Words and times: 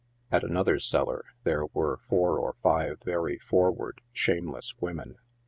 At 0.31 0.43
another 0.43 0.79
cellar 0.79 1.25
there 1.43 1.65
were 1.75 1.95
four 2.09 2.39
or 2.39 2.55
five 2.63 2.97
very 3.05 3.37
forward, 3.37 4.01
shameless 4.13 4.73
women. 4.81 5.19